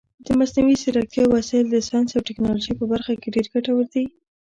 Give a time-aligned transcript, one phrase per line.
[0.25, 4.05] د مصنوعي ځیرکتیا وسایل د ساینس او ټکنالوژۍ په برخه کې ډېر ګټور دي.